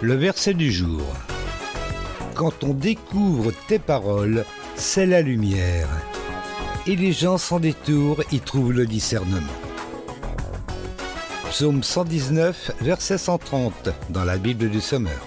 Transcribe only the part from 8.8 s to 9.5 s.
discernement.